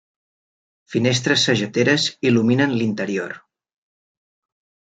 [0.93, 3.37] Finestres sageteres il·luminen l'interior.